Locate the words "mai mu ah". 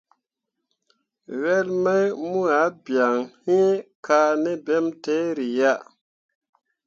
1.83-2.71